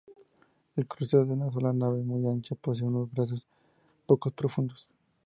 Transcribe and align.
El 0.77 0.87
crucero 0.87 1.25
de 1.27 1.33
una 1.33 1.51
sola 1.51 1.71
nave 1.73 2.01
muy 2.01 2.25
ancha, 2.25 2.55
posee 2.55 2.87
unos 2.87 3.11
brazos 3.13 3.45
poco 4.07 4.31
profundos. 4.31 4.89